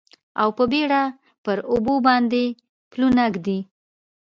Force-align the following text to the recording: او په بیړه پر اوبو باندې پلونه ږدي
او 0.41 0.49
په 0.57 0.63
بیړه 0.71 1.03
پر 1.43 1.57
اوبو 1.71 1.93
باندې 2.07 2.43
پلونه 2.91 3.23
ږدي 3.33 3.59